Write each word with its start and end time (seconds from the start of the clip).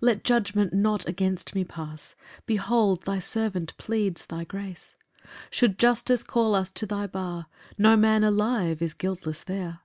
2 0.00 0.04
Let 0.08 0.24
judgment 0.24 0.74
not 0.74 1.08
against 1.08 1.54
me 1.54 1.64
pass; 1.64 2.14
Behold 2.44 3.04
thy 3.04 3.18
servant 3.18 3.74
pleads 3.78 4.26
thy 4.26 4.44
grace: 4.44 4.94
Should 5.48 5.78
justice 5.78 6.22
call 6.22 6.54
us 6.54 6.70
to 6.72 6.84
thy 6.84 7.06
bar, 7.06 7.46
No 7.78 7.96
man 7.96 8.22
alive 8.22 8.82
is 8.82 8.92
guiltless 8.92 9.42
there. 9.42 9.80